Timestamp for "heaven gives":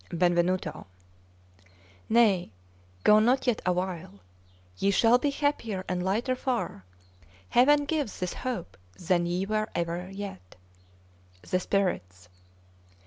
7.49-8.19